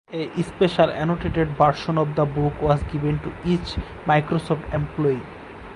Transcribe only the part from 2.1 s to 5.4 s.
the book was given to each Microsoft employee.